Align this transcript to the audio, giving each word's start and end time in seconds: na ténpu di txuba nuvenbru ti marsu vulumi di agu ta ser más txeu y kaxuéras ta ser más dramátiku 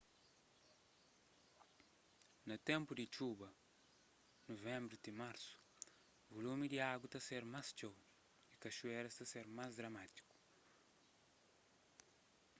na 2.49 2.55
ténpu 2.69 2.91
di 2.95 3.05
txuba 3.13 3.49
nuvenbru 4.47 4.97
ti 5.03 5.11
marsu 5.21 5.55
vulumi 6.33 6.65
di 6.69 6.79
agu 6.93 7.05
ta 7.13 7.19
ser 7.27 7.43
más 7.53 7.67
txeu 7.77 7.95
y 8.53 8.55
kaxuéras 8.63 9.17
ta 9.17 9.25
ser 9.33 9.47
más 9.57 9.71
dramátiku 9.79 10.35